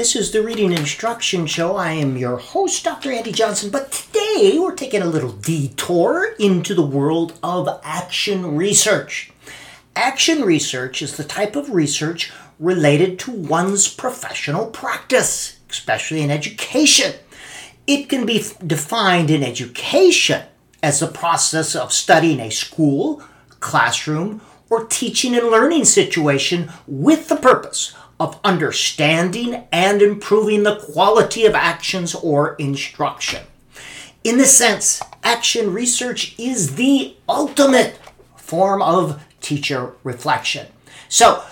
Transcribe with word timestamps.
This 0.00 0.16
is 0.16 0.30
the 0.30 0.42
Reading 0.42 0.72
Instruction 0.72 1.46
Show. 1.46 1.76
I 1.76 1.92
am 1.92 2.16
your 2.16 2.38
host, 2.38 2.84
Dr. 2.84 3.12
Andy 3.12 3.32
Johnson, 3.32 3.68
but 3.68 3.92
today 3.92 4.56
we're 4.58 4.74
taking 4.74 5.02
a 5.02 5.06
little 5.06 5.32
detour 5.32 6.32
into 6.38 6.74
the 6.74 6.80
world 6.80 7.38
of 7.42 7.68
action 7.84 8.56
research. 8.56 9.30
Action 9.94 10.40
research 10.40 11.02
is 11.02 11.18
the 11.18 11.22
type 11.22 11.54
of 11.54 11.74
research 11.74 12.32
related 12.58 13.18
to 13.18 13.30
one's 13.30 13.92
professional 13.92 14.68
practice, 14.68 15.60
especially 15.68 16.22
in 16.22 16.30
education. 16.30 17.12
It 17.86 18.08
can 18.08 18.24
be 18.24 18.42
defined 18.66 19.30
in 19.30 19.44
education 19.44 20.46
as 20.82 21.00
the 21.00 21.08
process 21.08 21.76
of 21.76 21.92
studying 21.92 22.40
a 22.40 22.48
school, 22.48 23.22
classroom, 23.60 24.40
or 24.70 24.86
teaching 24.86 25.34
and 25.34 25.48
learning 25.48 25.84
situation 25.84 26.70
with 26.86 27.28
the 27.28 27.36
purpose 27.36 27.94
of 28.20 28.38
understanding 28.44 29.64
and 29.72 30.00
improving 30.00 30.62
the 30.62 30.76
quality 30.76 31.44
of 31.44 31.54
actions 31.54 32.14
or 32.14 32.54
instruction. 32.54 33.42
In 34.22 34.36
this 34.38 34.56
sense, 34.56 35.02
action 35.24 35.72
research 35.72 36.38
is 36.38 36.76
the 36.76 37.16
ultimate 37.28 37.98
form 38.36 38.82
of 38.82 39.22
teacher 39.40 39.94
reflection. 40.04 40.66
So, 41.08 41.42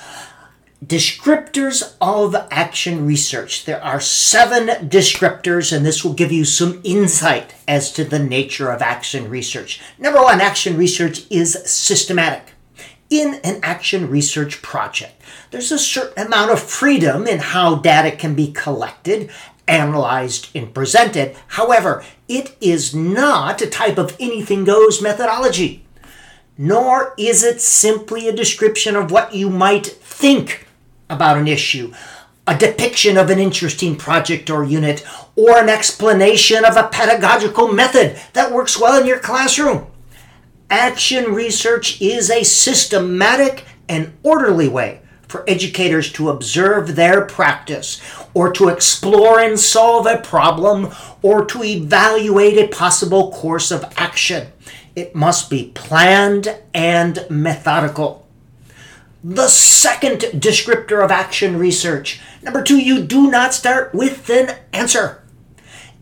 descriptors 0.84 1.96
of 2.00 2.36
action 2.50 3.06
research. 3.06 3.64
There 3.64 3.82
are 3.82 4.00
seven 4.00 4.88
descriptors, 4.88 5.74
and 5.74 5.84
this 5.84 6.04
will 6.04 6.12
give 6.12 6.30
you 6.30 6.44
some 6.44 6.80
insight 6.84 7.54
as 7.66 7.90
to 7.94 8.04
the 8.04 8.18
nature 8.18 8.70
of 8.70 8.82
action 8.82 9.28
research. 9.28 9.80
Number 9.98 10.22
one, 10.22 10.40
action 10.40 10.76
research 10.76 11.24
is 11.30 11.54
systematic 11.64 12.52
in 13.10 13.34
an 13.44 13.60
action 13.62 14.10
research 14.10 14.62
project. 14.62 15.20
There's 15.50 15.72
a 15.72 15.78
certain 15.78 16.26
amount 16.26 16.50
of 16.50 16.60
freedom 16.60 17.26
in 17.26 17.38
how 17.38 17.76
data 17.76 18.14
can 18.14 18.34
be 18.34 18.52
collected, 18.52 19.30
analyzed, 19.66 20.50
and 20.54 20.72
presented. 20.74 21.36
However, 21.48 22.04
it 22.28 22.56
is 22.60 22.94
not 22.94 23.62
a 23.62 23.66
type 23.66 23.98
of 23.98 24.16
anything 24.20 24.64
goes 24.64 25.00
methodology, 25.00 25.84
nor 26.56 27.14
is 27.16 27.42
it 27.42 27.60
simply 27.60 28.28
a 28.28 28.36
description 28.36 28.96
of 28.96 29.10
what 29.10 29.34
you 29.34 29.48
might 29.48 29.86
think 29.86 30.66
about 31.08 31.38
an 31.38 31.48
issue, 31.48 31.92
a 32.46 32.56
depiction 32.56 33.16
of 33.16 33.30
an 33.30 33.38
interesting 33.38 33.96
project 33.96 34.50
or 34.50 34.64
unit, 34.64 35.04
or 35.36 35.58
an 35.58 35.68
explanation 35.68 36.64
of 36.64 36.76
a 36.76 36.88
pedagogical 36.88 37.72
method 37.72 38.18
that 38.32 38.52
works 38.52 38.78
well 38.78 39.00
in 39.00 39.06
your 39.06 39.18
classroom. 39.18 39.86
Action 40.70 41.32
research 41.32 42.00
is 42.00 42.30
a 42.30 42.44
systematic 42.44 43.64
and 43.88 44.12
orderly 44.22 44.68
way 44.68 45.00
for 45.26 45.44
educators 45.48 46.12
to 46.12 46.28
observe 46.28 46.94
their 46.94 47.24
practice, 47.24 48.00
or 48.34 48.52
to 48.52 48.68
explore 48.68 49.40
and 49.40 49.58
solve 49.58 50.06
a 50.06 50.18
problem, 50.18 50.92
or 51.22 51.44
to 51.44 51.62
evaluate 51.62 52.58
a 52.58 52.74
possible 52.74 53.32
course 53.32 53.70
of 53.70 53.90
action. 53.96 54.48
It 54.94 55.14
must 55.14 55.48
be 55.48 55.70
planned 55.74 56.58
and 56.74 57.26
methodical. 57.30 58.26
The 59.24 59.48
second 59.48 60.20
descriptor 60.20 61.04
of 61.04 61.10
action 61.10 61.58
research. 61.58 62.20
Number 62.42 62.62
two, 62.62 62.78
you 62.78 63.02
do 63.02 63.30
not 63.30 63.54
start 63.54 63.94
with 63.94 64.28
an 64.30 64.56
answer. 64.72 65.22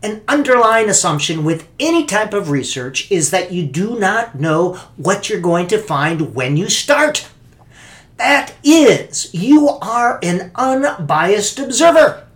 An 0.03 0.21
underlying 0.27 0.89
assumption 0.89 1.43
with 1.43 1.67
any 1.79 2.05
type 2.05 2.33
of 2.33 2.51
research 2.51 3.11
is 3.11 3.31
that 3.31 3.51
you 3.51 3.65
do 3.65 3.97
not 3.99 4.39
know 4.39 4.73
what 4.95 5.27
you're 5.27 5.41
going 5.41 5.67
to 5.67 5.79
find 5.79 6.35
when 6.35 6.55
you 6.55 6.69
start. 6.69 7.27
That 8.17 8.53
is, 8.63 9.33
you 9.33 9.69
are 9.69 10.19
an 10.21 10.51
unbiased 10.55 11.57
observer. 11.57 12.27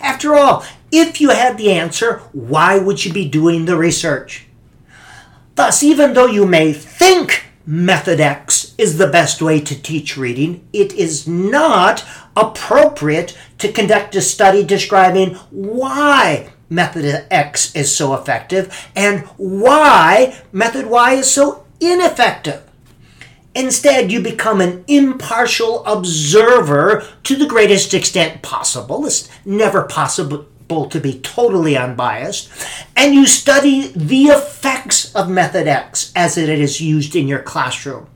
After 0.00 0.34
all, 0.34 0.64
if 0.90 1.20
you 1.20 1.30
had 1.30 1.56
the 1.56 1.72
answer, 1.72 2.18
why 2.32 2.78
would 2.78 3.04
you 3.04 3.12
be 3.12 3.28
doing 3.28 3.64
the 3.64 3.76
research? 3.76 4.46
Thus, 5.54 5.82
even 5.84 6.14
though 6.14 6.26
you 6.26 6.46
may 6.46 6.72
think 6.72 7.44
method 7.64 8.20
X 8.20 8.74
is 8.76 8.98
the 8.98 9.06
best 9.06 9.40
way 9.40 9.60
to 9.60 9.80
teach 9.80 10.16
reading, 10.16 10.66
it 10.72 10.92
is 10.92 11.28
not 11.28 12.04
appropriate 12.36 13.38
to 13.58 13.72
conduct 13.72 14.16
a 14.16 14.20
study 14.20 14.64
describing 14.64 15.34
why 15.50 16.52
method 16.68 17.26
X 17.30 17.74
is 17.74 17.94
so 17.94 18.14
effective 18.14 18.88
and 18.94 19.20
why 19.36 20.40
method 20.52 20.86
Y 20.86 21.14
is 21.14 21.30
so 21.30 21.64
ineffective. 21.80 22.62
Instead, 23.54 24.10
you 24.10 24.20
become 24.20 24.60
an 24.60 24.84
impartial 24.88 25.84
observer 25.84 27.06
to 27.22 27.36
the 27.36 27.46
greatest 27.46 27.94
extent 27.94 28.42
possible. 28.42 29.06
It's 29.06 29.28
never 29.44 29.84
possible 29.84 30.46
to 30.68 31.00
be 31.00 31.20
totally 31.20 31.76
unbiased. 31.76 32.50
And 32.96 33.14
you 33.14 33.26
study 33.26 33.88
the 33.94 34.24
effects 34.24 35.14
of 35.14 35.30
Method 35.30 35.68
X 35.68 36.12
as 36.16 36.36
it 36.36 36.48
is 36.48 36.80
used 36.80 37.14
in 37.14 37.28
your 37.28 37.42
classroom. 37.42 38.08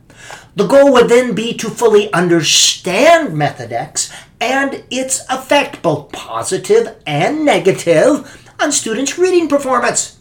The 0.56 0.66
goal 0.66 0.92
would 0.92 1.08
then 1.08 1.34
be 1.34 1.54
to 1.54 1.70
fully 1.70 2.12
understand 2.12 3.36
Method 3.36 3.72
X 3.72 4.12
and 4.40 4.84
its 4.90 5.24
effect, 5.30 5.82
both 5.82 6.12
positive 6.12 6.96
and 7.06 7.44
negative, 7.44 8.44
on 8.60 8.72
students' 8.72 9.18
reading 9.18 9.48
performance. 9.48 10.18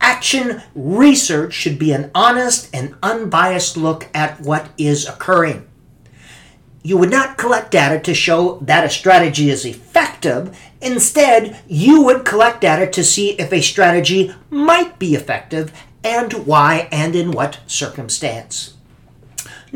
Action 0.00 0.62
research 0.74 1.52
should 1.52 1.78
be 1.78 1.92
an 1.92 2.10
honest 2.14 2.74
and 2.74 2.94
unbiased 3.02 3.76
look 3.76 4.08
at 4.14 4.40
what 4.40 4.68
is 4.78 5.06
occurring. 5.06 5.66
You 6.82 6.96
would 6.98 7.10
not 7.10 7.36
collect 7.36 7.72
data 7.72 7.98
to 8.00 8.14
show 8.14 8.58
that 8.60 8.84
a 8.84 8.90
strategy 8.90 9.50
is 9.50 9.64
effective. 9.64 10.56
Instead, 10.80 11.60
you 11.66 12.02
would 12.02 12.24
collect 12.24 12.60
data 12.60 12.88
to 12.90 13.02
see 13.02 13.30
if 13.32 13.52
a 13.52 13.60
strategy 13.60 14.32
might 14.50 14.98
be 14.98 15.14
effective 15.14 15.72
and 16.04 16.32
why 16.46 16.88
and 16.92 17.16
in 17.16 17.32
what 17.32 17.58
circumstance. 17.66 18.75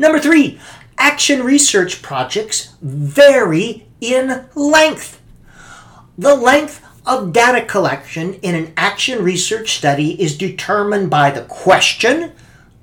Number 0.01 0.19
three, 0.19 0.59
action 0.97 1.43
research 1.43 2.01
projects 2.01 2.73
vary 2.81 3.85
in 4.01 4.45
length. 4.55 5.21
The 6.17 6.33
length 6.33 6.83
of 7.05 7.31
data 7.31 7.63
collection 7.63 8.33
in 8.41 8.55
an 8.55 8.73
action 8.75 9.23
research 9.23 9.77
study 9.77 10.19
is 10.19 10.39
determined 10.39 11.11
by 11.11 11.29
the 11.29 11.43
question, 11.43 12.31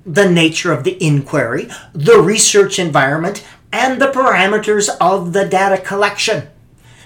the 0.05 0.31
nature 0.31 0.71
of 0.71 0.85
the 0.85 0.97
inquiry, 1.03 1.69
the 1.91 2.21
research 2.21 2.79
environment, 2.79 3.45
and 3.73 4.01
the 4.01 4.13
parameters 4.13 4.87
of 5.01 5.33
the 5.33 5.43
data 5.43 5.77
collection. 5.77 6.47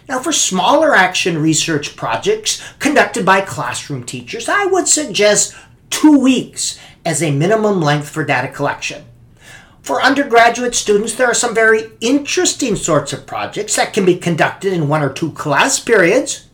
Now, 0.08 0.20
for 0.20 0.32
smaller 0.32 0.94
action 0.96 1.42
research 1.42 1.96
projects 1.96 2.62
conducted 2.78 3.26
by 3.26 3.42
classroom 3.42 4.04
teachers, 4.04 4.48
I 4.48 4.68
would 4.68 4.88
suggest 4.88 5.56
two 5.90 6.20
weeks 6.20 6.80
as 7.04 7.24
a 7.24 7.32
minimum 7.32 7.82
length 7.82 8.10
for 8.10 8.24
data 8.24 8.50
collection. 8.50 9.06
For 9.84 10.02
undergraduate 10.02 10.76
students, 10.76 11.14
there 11.14 11.28
are 11.28 11.34
some 11.34 11.54
very 11.54 11.92
interesting 12.00 12.78
sorts 12.78 13.12
of 13.12 13.28
projects 13.28 13.76
that 13.76 13.92
can 13.92 14.06
be 14.06 14.16
conducted 14.16 14.72
in 14.72 14.88
one 14.88 15.04
or 15.04 15.12
two 15.12 15.34
class 15.34 15.78
periods. 15.78 16.48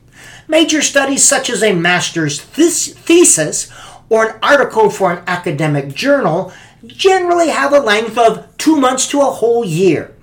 Major 0.48 0.82
studies 0.82 1.24
such 1.24 1.48
as 1.48 1.62
a 1.62 1.74
master's 1.74 2.42
thesis 2.42 3.72
or 4.10 4.30
an 4.30 4.40
article 4.42 4.90
for 4.90 5.14
an 5.14 5.24
academic 5.28 5.94
journal 5.94 6.52
generally 6.88 7.50
have 7.50 7.72
a 7.72 7.80
length 7.80 8.18
of 8.18 8.48
two 8.58 8.76
months 8.76 9.08
to 9.10 9.22
a 9.22 9.26
whole 9.26 9.64
year. 9.64 10.16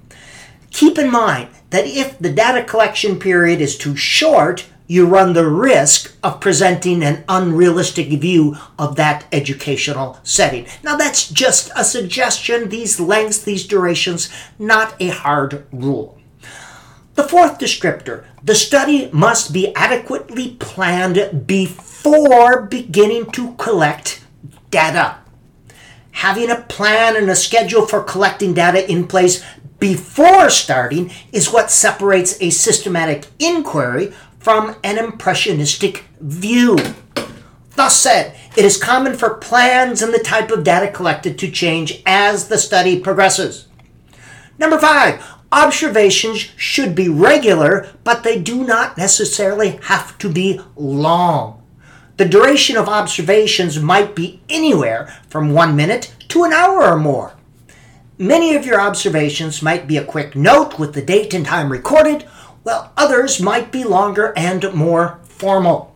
Keep 0.73 0.99
in 0.99 1.09
mind 1.09 1.49
that 1.71 1.87
if 1.87 2.19
the 2.19 2.33
data 2.33 2.65
collection 2.65 3.21
period 3.21 3.61
is 3.61 3.79
too 3.79 3.95
short, 3.95 4.67
you 4.87 5.07
run 5.07 5.33
the 5.33 5.49
risk 5.49 6.17
of 6.23 6.41
presenting 6.41 7.03
an 7.03 7.25
unrealistic 7.29 8.09
view 8.21 8.57
of 8.79 8.97
that 8.97 9.27
educational 9.33 10.19
setting. 10.23 10.67
Now, 10.83 10.97
that's 10.97 11.29
just 11.29 11.71
a 11.75 11.85
suggestion, 11.85 12.69
these 12.69 13.01
lengths, 13.01 13.43
these 13.43 13.67
durations, 13.67 14.31
not 14.59 14.95
a 15.01 15.09
hard 15.09 15.67
rule. 15.73 16.19
The 17.15 17.25
fourth 17.25 17.59
descriptor 17.59 18.25
the 18.43 18.55
study 18.55 19.11
must 19.13 19.53
be 19.53 19.75
adequately 19.75 20.51
planned 20.61 21.47
before 21.47 22.63
beginning 22.63 23.33
to 23.33 23.55
collect 23.55 24.23
data. 24.71 25.17
Having 26.13 26.51
a 26.51 26.61
plan 26.61 27.17
and 27.17 27.29
a 27.29 27.35
schedule 27.35 27.87
for 27.87 28.05
collecting 28.05 28.55
data 28.55 28.89
in 28.89 29.09
place 29.09 29.45
before 29.79 30.49
starting 30.49 31.11
is 31.33 31.53
what 31.53 31.71
separates 31.71 32.41
a 32.41 32.51
systematic 32.51 33.27
inquiry 33.39 34.15
from 34.47 34.77
an 34.85 34.97
impressionistic 34.97 36.05
view. 36.21 36.79
Thus 37.75 37.99
said, 37.99 38.39
it 38.57 38.65
is 38.65 38.81
common 38.81 39.17
for 39.17 39.35
plans 39.35 40.03
and 40.03 40.15
the 40.15 40.21
type 40.21 40.53
of 40.53 40.63
data 40.63 40.89
collected 40.93 41.37
to 41.41 41.51
change 41.51 42.01
as 42.07 42.47
the 42.47 42.57
study 42.57 43.01
progresses. 43.01 43.67
Number 44.57 44.79
five, 44.79 45.21
Observations 45.51 46.39
should 46.57 46.95
be 46.95 47.09
regular, 47.09 47.89
but 48.05 48.23
they 48.23 48.39
do 48.39 48.63
not 48.63 48.97
necessarily 48.97 49.81
have 49.83 50.17
to 50.19 50.29
be 50.29 50.61
long. 50.77 51.61
The 52.17 52.25
duration 52.25 52.77
of 52.77 52.89
observations 52.89 53.81
might 53.81 54.15
be 54.15 54.41
anywhere 54.49 55.13
from 55.29 55.55
one 55.55 55.75
minute 55.75 56.15
to 56.29 56.45
an 56.45 56.53
hour 56.53 56.85
or 56.85 56.97
more. 56.97 57.35
Many 58.17 58.55
of 58.55 58.65
your 58.65 58.81
observations 58.81 59.61
might 59.61 59.89
be 59.89 59.97
a 59.97 60.05
quick 60.05 60.37
note 60.37 60.79
with 60.79 60.95
the 60.95 61.03
date 61.03 61.35
and 61.35 61.45
time 61.45 61.73
recorded, 61.73 62.29
while 62.67 62.91
others 62.97 63.41
might 63.41 63.71
be 63.71 63.85
longer 63.85 64.33
and 64.37 64.75
more 64.75 65.21
formal. 65.23 65.95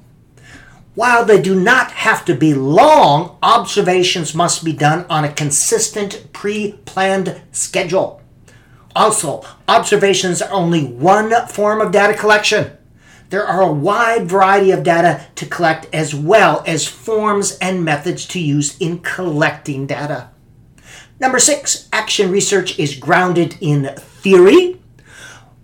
While 0.94 1.24
they 1.24 1.42
do 1.42 1.58
not 1.58 1.90
have 1.90 2.24
to 2.26 2.34
be 2.34 2.54
long, 2.54 3.36
observations 3.42 4.36
must 4.36 4.64
be 4.64 4.72
done 4.72 5.04
on 5.10 5.24
a 5.24 5.32
consistent, 5.32 6.32
pre 6.32 6.74
planned 6.84 7.40
schedule. 7.50 8.22
Also, 8.94 9.44
observations 9.66 10.40
are 10.40 10.52
only 10.52 10.84
one 10.84 11.32
form 11.48 11.80
of 11.80 11.90
data 11.90 12.16
collection. 12.16 12.70
There 13.30 13.44
are 13.44 13.62
a 13.62 13.72
wide 13.72 14.28
variety 14.28 14.70
of 14.70 14.84
data 14.84 15.26
to 15.34 15.46
collect 15.46 15.92
as 15.92 16.14
well 16.14 16.62
as 16.68 16.86
forms 16.86 17.58
and 17.58 17.84
methods 17.84 18.26
to 18.26 18.40
use 18.40 18.78
in 18.78 19.00
collecting 19.00 19.88
data. 19.88 20.30
Number 21.18 21.40
six, 21.40 21.88
action 21.92 22.30
research 22.30 22.78
is 22.78 22.94
grounded 22.94 23.56
in 23.60 23.92
theory, 23.96 24.79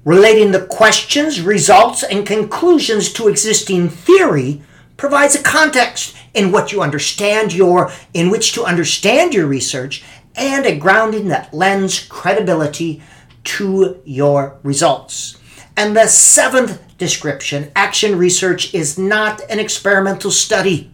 relating 0.07 0.53
the 0.53 0.65
questions, 0.67 1.41
results, 1.41 2.05
and 2.05 2.25
conclusions 2.25 3.13
to 3.13 3.27
existing 3.27 3.89
theory 3.89 4.63
provides 4.97 5.35
a 5.35 5.43
context 5.43 6.17
in 6.33 6.53
what 6.53 6.71
you 6.71 6.81
understand 6.81 7.53
your 7.53 7.91
in 8.15 8.31
which 8.31 8.53
to 8.53 8.65
understand 8.65 9.35
your 9.35 9.49
research 9.49 10.05
and 10.37 10.65
a 10.65 10.77
grounding 10.77 11.27
that 11.27 11.53
lends 11.53 12.07
credibility 12.07 13.03
to 13.43 14.01
your 14.05 14.57
results. 14.63 15.39
And 15.77 15.97
the 15.97 16.07
seventh 16.07 16.81
description 16.99 17.73
action 17.75 18.17
research 18.17 18.73
is 18.73 18.97
not 18.97 19.43
an 19.51 19.59
experimental 19.59 20.31
study. 20.31 20.93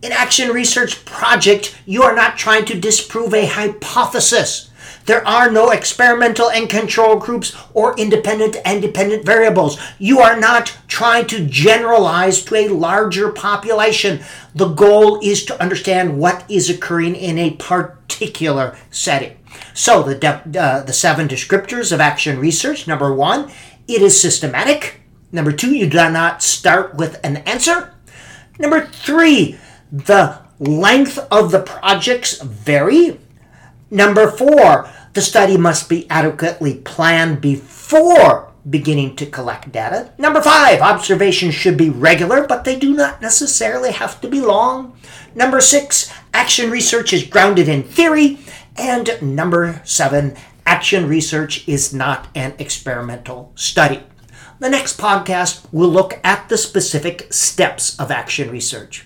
In 0.00 0.12
action 0.12 0.50
research 0.50 1.04
project, 1.04 1.76
you 1.86 2.04
are 2.04 2.14
not 2.14 2.38
trying 2.38 2.66
to 2.66 2.78
disprove 2.78 3.34
a 3.34 3.46
hypothesis. 3.46 4.70
There 5.06 5.26
are 5.26 5.50
no 5.50 5.70
experimental 5.70 6.50
and 6.50 6.68
control 6.68 7.16
groups 7.16 7.56
or 7.74 7.98
independent 7.98 8.56
and 8.64 8.80
dependent 8.80 9.24
variables. 9.24 9.80
You 9.98 10.20
are 10.20 10.38
not 10.38 10.76
trying 10.86 11.26
to 11.28 11.46
generalize 11.46 12.42
to 12.44 12.54
a 12.54 12.68
larger 12.68 13.32
population. 13.32 14.20
The 14.54 14.68
goal 14.68 15.18
is 15.22 15.44
to 15.46 15.60
understand 15.60 16.18
what 16.18 16.48
is 16.50 16.70
occurring 16.70 17.16
in 17.16 17.38
a 17.38 17.52
particular 17.52 18.76
setting. 18.90 19.36
So, 19.74 20.02
the, 20.02 20.14
de- 20.14 20.60
uh, 20.60 20.82
the 20.84 20.92
seven 20.92 21.28
descriptors 21.28 21.92
of 21.92 22.00
action 22.00 22.38
research 22.38 22.86
number 22.86 23.12
one, 23.12 23.50
it 23.88 24.02
is 24.02 24.20
systematic. 24.20 25.00
Number 25.30 25.52
two, 25.52 25.74
you 25.74 25.88
do 25.88 25.96
not 25.96 26.42
start 26.42 26.94
with 26.94 27.18
an 27.24 27.38
answer. 27.38 27.94
Number 28.58 28.86
three, 28.86 29.58
the 29.90 30.38
length 30.58 31.18
of 31.30 31.50
the 31.50 31.60
projects 31.60 32.40
vary. 32.40 33.18
Number 33.92 34.30
four, 34.30 34.88
the 35.12 35.20
study 35.20 35.58
must 35.58 35.90
be 35.90 36.08
adequately 36.08 36.76
planned 36.76 37.42
before 37.42 38.50
beginning 38.68 39.16
to 39.16 39.26
collect 39.26 39.70
data. 39.70 40.12
Number 40.16 40.40
five, 40.40 40.80
observations 40.80 41.54
should 41.54 41.76
be 41.76 41.90
regular, 41.90 42.46
but 42.46 42.64
they 42.64 42.78
do 42.78 42.94
not 42.94 43.20
necessarily 43.20 43.92
have 43.92 44.18
to 44.22 44.28
be 44.28 44.40
long. 44.40 44.96
Number 45.34 45.60
six, 45.60 46.10
action 46.32 46.70
research 46.70 47.12
is 47.12 47.24
grounded 47.24 47.68
in 47.68 47.82
theory. 47.82 48.38
And 48.78 49.20
number 49.20 49.82
seven, 49.84 50.36
action 50.64 51.06
research 51.06 51.68
is 51.68 51.92
not 51.92 52.28
an 52.34 52.54
experimental 52.58 53.52
study. 53.56 54.04
The 54.58 54.70
next 54.70 54.98
podcast 54.98 55.70
will 55.70 55.90
look 55.90 56.18
at 56.24 56.48
the 56.48 56.56
specific 56.56 57.30
steps 57.30 57.98
of 58.00 58.10
action 58.10 58.50
research. 58.50 59.04